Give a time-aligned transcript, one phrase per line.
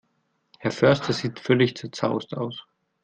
[0.57, 2.65] Herr Förster sieht völlig zerzaust aus.